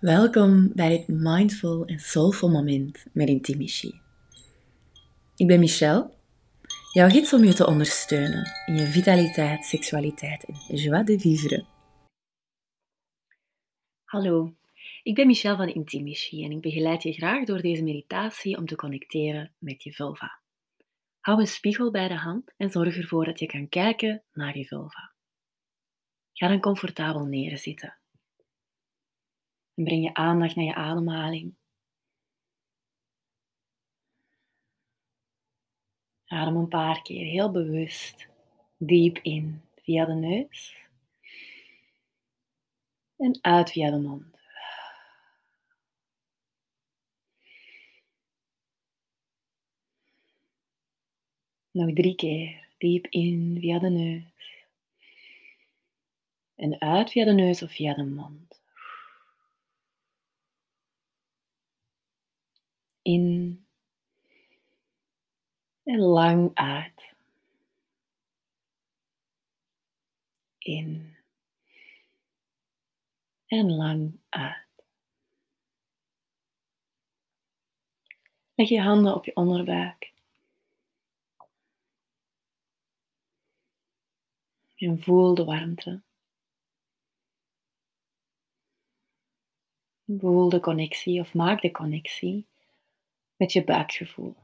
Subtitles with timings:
[0.00, 4.00] Welkom bij dit mindful en soulful moment met Intimichi.
[5.36, 6.10] Ik ben Michelle,
[6.92, 11.66] jouw gids om je te ondersteunen in je vitaliteit, seksualiteit en joie de vivre.
[14.04, 14.54] Hallo,
[15.02, 18.76] ik ben Michelle van Intimichi en ik begeleid je graag door deze meditatie om te
[18.76, 20.40] connecteren met je vulva.
[21.20, 24.66] Hou een spiegel bij de hand en zorg ervoor dat je kan kijken naar je
[24.66, 25.12] vulva.
[26.32, 27.96] Ga dan comfortabel neerzitten.
[29.76, 31.54] En breng je aandacht naar je ademhaling.
[36.26, 38.28] Adem een paar keer heel bewust
[38.76, 40.76] diep in via de neus
[43.16, 44.34] en uit via de mond.
[51.70, 54.64] Nog drie keer diep in via de neus
[56.54, 58.65] en uit via de neus of via de mond.
[63.06, 63.66] In
[65.82, 67.14] en lang uit.
[70.58, 71.16] In
[73.46, 74.66] en lang uit.
[78.54, 80.12] Leg je handen op je onderbuik.
[84.74, 86.02] En voel de warmte.
[90.06, 92.46] Voel de connectie of maak de connectie
[93.36, 94.36] met je buikgevoel.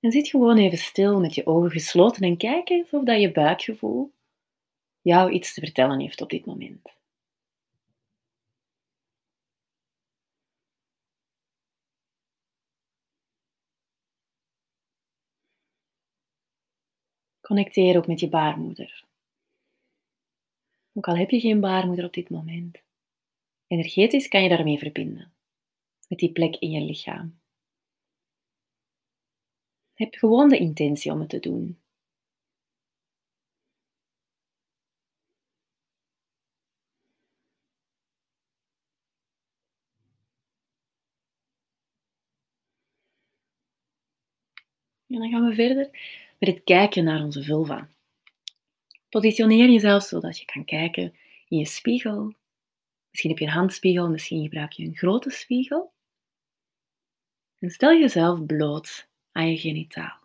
[0.00, 3.32] En zit gewoon even stil met je ogen gesloten en kijk eens of dat je
[3.32, 4.12] buikgevoel
[5.00, 6.96] jou iets te vertellen heeft op dit moment.
[17.46, 19.04] Connecteer ook met je baarmoeder.
[20.92, 22.82] Ook al heb je geen baarmoeder op dit moment,
[23.66, 25.32] energetisch kan je daarmee verbinden.
[26.08, 27.40] Met die plek in je lichaam.
[29.94, 31.80] Heb gewoon de intentie om het te doen.
[45.08, 45.90] En dan gaan we verder
[46.38, 47.88] met het kijken naar onze vulva.
[49.08, 51.14] Positioneer jezelf zodat je kan kijken
[51.48, 52.34] in je spiegel.
[53.10, 55.92] Misschien heb je een handspiegel, misschien gebruik je een grote spiegel.
[57.58, 60.24] En stel jezelf bloot aan je genitaal.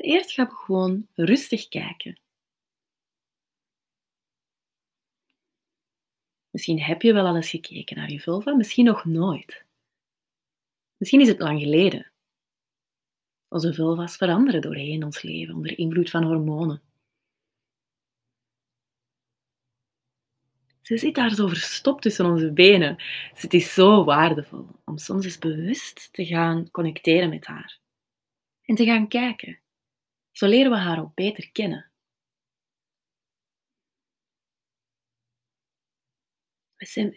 [0.00, 2.20] eerst ga gewoon rustig kijken.
[6.50, 9.64] Misschien heb je wel al eens gekeken naar je vulva, misschien nog nooit.
[11.00, 12.12] Misschien is het lang geleden.
[13.48, 16.82] Onze vulva's veranderen doorheen ons leven onder invloed van hormonen.
[20.80, 22.96] Ze zit daar zo verstopt tussen onze benen.
[23.32, 27.80] Dus het is zo waardevol om soms eens bewust te gaan connecteren met haar.
[28.62, 29.60] En te gaan kijken.
[30.30, 31.89] Zo leren we haar ook beter kennen.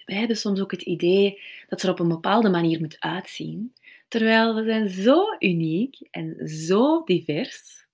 [0.05, 3.73] Wij hebben soms ook het idee dat ze er op een bepaalde manier moet uitzien,
[4.07, 7.85] terwijl we zijn zo uniek en zo divers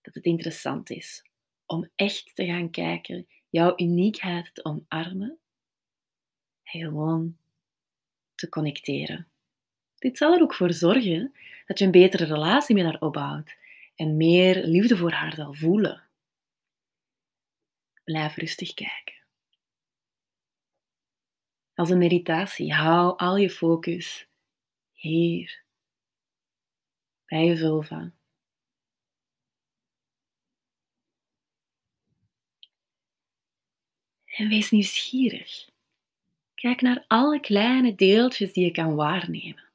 [0.00, 1.24] dat het interessant is
[1.66, 5.38] om echt te gaan kijken, jouw uniekheid te omarmen
[6.62, 7.36] en gewoon
[8.34, 9.28] te connecteren.
[9.98, 11.32] Dit zal er ook voor zorgen
[11.66, 13.56] dat je een betere relatie met haar opbouwt
[13.94, 16.02] en meer liefde voor haar zal voelen.
[18.04, 19.25] Blijf rustig kijken.
[21.76, 24.28] Als een meditatie, hou al je focus
[24.92, 25.64] hier,
[27.24, 28.12] bij je vulva.
[34.24, 35.68] En wees nieuwsgierig.
[36.54, 39.68] Kijk naar alle kleine deeltjes die je kan waarnemen.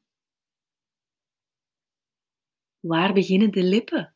[2.80, 4.14] Waar beginnen de lippen?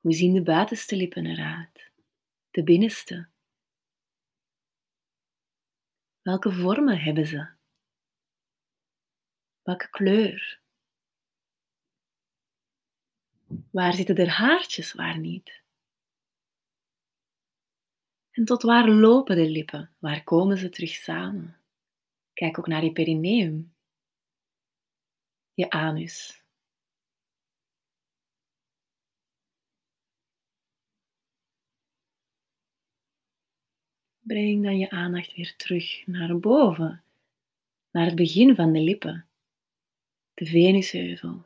[0.00, 1.90] Hoe zien de buitenste lippen eruit?
[2.50, 3.28] De binnenste?
[6.26, 7.48] Welke vormen hebben ze?
[9.62, 10.60] Welke kleur?
[13.70, 15.62] Waar zitten er haartjes, waar niet?
[18.30, 19.96] En tot waar lopen de lippen?
[19.98, 21.60] Waar komen ze terug samen?
[22.32, 23.74] Kijk ook naar je perineum,
[25.52, 26.45] je anus.
[34.26, 37.02] Breng dan je aandacht weer terug naar boven,
[37.90, 39.26] naar het begin van de lippen,
[40.34, 41.44] de Venusheuvel.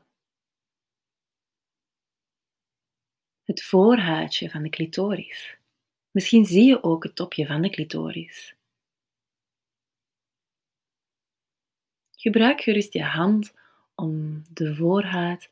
[3.43, 5.57] Het voorhuidje van de clitoris.
[6.11, 8.55] Misschien zie je ook het topje van de clitoris.
[12.17, 13.55] Gebruik gerust je hand
[13.95, 15.51] om de voorhuid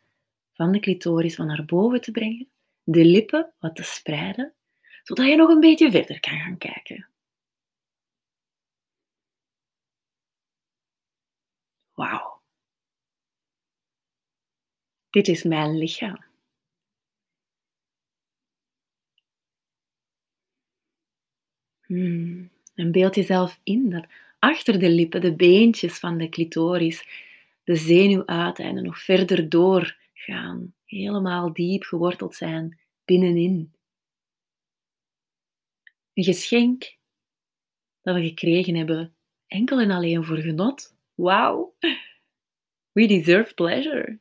[0.53, 2.49] van de clitoris van naar boven te brengen,
[2.83, 4.53] de lippen wat te spreiden,
[5.03, 7.09] zodat je nog een beetje verder kan gaan kijken.
[11.99, 12.41] Wauw.
[15.11, 16.25] Dit is mijn lichaam.
[21.87, 22.51] Hmm.
[22.75, 24.07] En beeld jezelf in dat
[24.39, 27.07] achter de lippen, de beentjes van de clitoris,
[27.65, 33.73] de zenuwuiteinden nog verder doorgaan, helemaal diep geworteld zijn binnenin.
[36.13, 36.97] Een geschenk
[38.03, 39.17] dat we gekregen hebben,
[39.47, 40.97] enkel en alleen voor genot.
[41.19, 41.77] Wauw!
[42.93, 44.21] We deserve pleasure.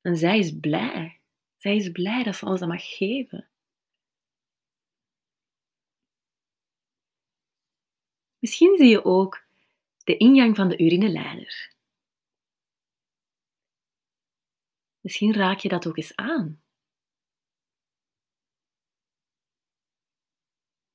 [0.00, 1.20] En zij is blij.
[1.56, 3.48] Zij is blij dat ze ons dat mag geven.
[8.38, 9.46] Misschien zie je ook
[10.04, 11.74] de ingang van de urineleider.
[15.00, 16.62] Misschien raak je dat ook eens aan.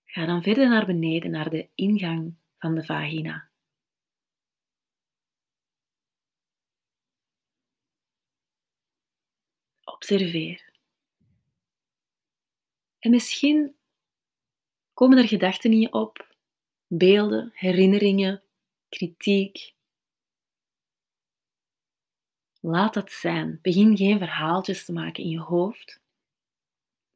[0.06, 3.49] Ga dan verder naar beneden, naar de ingang van de vagina.
[10.00, 10.72] Observeer.
[13.00, 13.76] En misschien
[14.94, 16.36] komen er gedachten in je op
[16.88, 18.44] beelden, herinneringen,
[18.90, 19.74] kritiek.
[22.60, 23.60] Laat dat zijn.
[23.62, 26.02] Begin geen verhaaltjes te maken in je hoofd.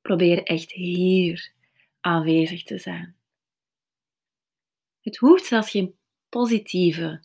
[0.01, 1.53] Probeer echt hier
[1.99, 3.15] aanwezig te zijn.
[5.01, 5.95] Het hoeft zelfs geen
[6.29, 7.21] positieve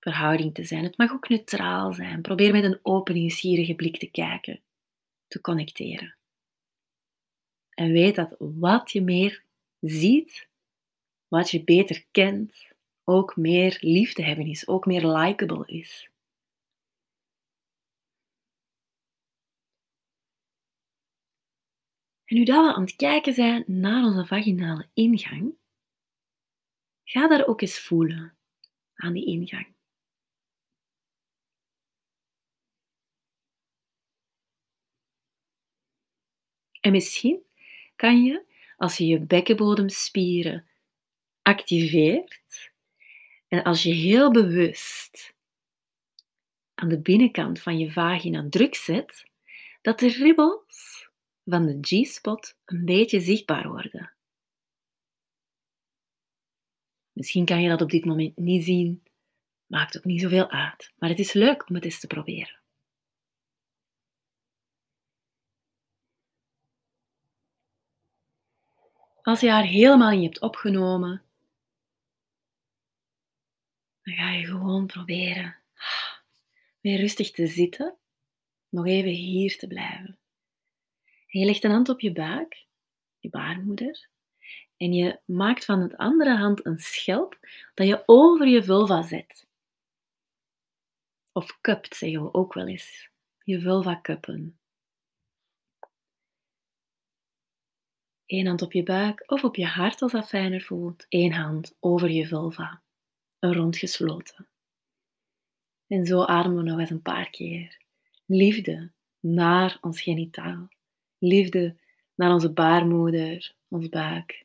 [0.00, 0.84] verhouding te zijn.
[0.84, 2.22] Het mag ook neutraal zijn.
[2.22, 4.63] Probeer met een open, blik te kijken,
[5.34, 6.16] te connecteren.
[7.70, 9.44] En weet dat wat je meer
[9.80, 10.48] ziet,
[11.28, 12.72] wat je beter kent,
[13.04, 16.10] ook meer liefde hebben is, ook meer likable is.
[22.24, 25.54] En nu dat we aan het kijken zijn naar onze vaginale ingang,
[27.04, 28.36] ga daar ook eens voelen
[28.94, 29.73] aan die ingang.
[36.84, 37.42] En misschien
[37.96, 38.44] kan je,
[38.76, 40.66] als je je bekkenbodemspieren
[41.42, 42.72] activeert
[43.48, 45.34] en als je heel bewust
[46.74, 49.24] aan de binnenkant van je vagina druk zet,
[49.82, 51.08] dat de ribbels
[51.44, 54.12] van de G-spot een beetje zichtbaar worden.
[57.12, 59.02] Misschien kan je dat op dit moment niet zien,
[59.66, 62.63] maakt ook niet zoveel uit, maar het is leuk om het eens te proberen.
[69.24, 71.22] Als je haar helemaal in je hebt opgenomen,
[74.02, 75.56] dan ga je gewoon proberen
[76.80, 77.96] weer rustig te zitten,
[78.68, 80.18] nog even hier te blijven.
[81.04, 82.66] En je legt een hand op je buik,
[83.18, 84.08] je baarmoeder,
[84.76, 87.38] en je maakt van het andere hand een schelp
[87.74, 89.46] dat je over je vulva zet.
[91.32, 93.10] Of cupt, zeggen we ook wel eens.
[93.42, 94.58] Je vulva cuppen.
[98.26, 101.06] Eén hand op je buik of op je hart als dat fijner voelt.
[101.08, 102.82] Eén hand over je vulva
[103.38, 104.48] rondgesloten.
[105.86, 107.82] En zo ademen we nog eens een paar keer.
[108.26, 110.68] Liefde naar ons genitaal.
[111.18, 111.76] Liefde
[112.14, 114.44] naar onze baarmoeder, ons buik,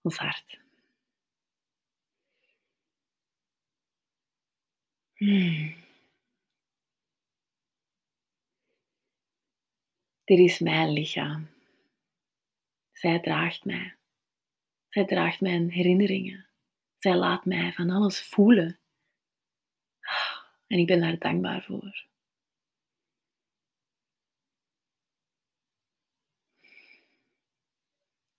[0.00, 0.62] ons hart.
[5.14, 5.74] Hmm.
[10.24, 11.53] Dit is mijn lichaam.
[12.94, 13.96] Zij draagt mij.
[14.88, 16.46] Zij draagt mijn herinneringen.
[16.98, 18.78] Zij laat mij van alles voelen.
[20.66, 22.06] En ik ben daar dankbaar voor.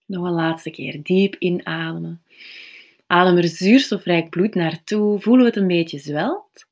[0.06, 2.24] Nog een laatste keer diep inademen.
[3.08, 5.22] Adem er zuurstofrijk bloed naartoe.
[5.22, 6.66] Voelen we het een beetje zwelt.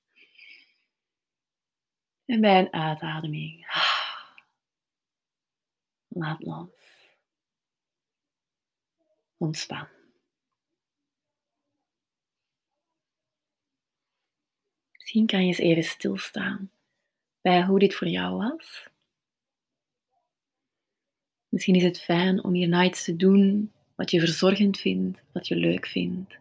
[2.26, 3.68] En bij een uitademing.
[6.08, 6.83] Laat los.
[9.44, 9.88] Ontspan.
[14.92, 16.72] Misschien kan je eens even stilstaan
[17.42, 18.88] bij hoe dit voor jou was.
[21.50, 25.48] Misschien is het fijn om hierna iets te doen wat wat je verzorgend vindt, wat
[25.48, 26.38] je leuk vindt.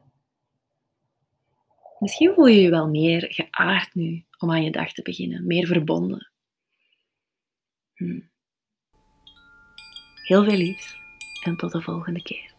[1.98, 5.66] Misschien voel je je wel meer geaard nu om aan je dag te beginnen, meer
[5.66, 6.30] verbonden.
[7.94, 8.20] Hm.
[10.22, 10.96] Heel veel liefs
[11.44, 12.51] en tot de volgende keer.